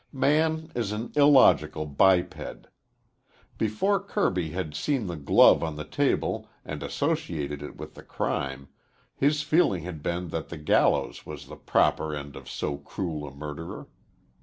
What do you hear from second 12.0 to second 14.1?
end of so cruel a murderer.